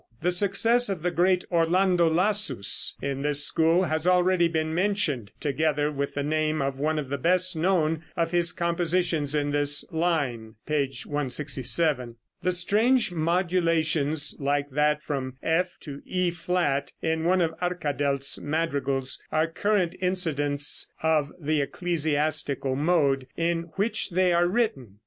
[0.23, 5.91] The success of the great Orlando Lassus in this school has already been mentioned, together
[5.91, 10.55] with the name of one of the best known of his compositions in this line
[10.65, 10.91] (p.
[11.05, 12.15] 167).
[12.41, 19.21] The strange modulations, like that from F to E flat in one of Arkadelt's madrigals,
[19.31, 24.97] are current incidents of the ecclesiastical mode in which they are written.